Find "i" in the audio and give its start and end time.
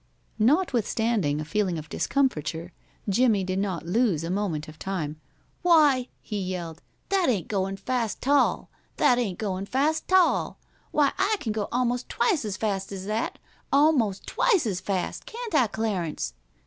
11.19-11.35, 15.53-15.67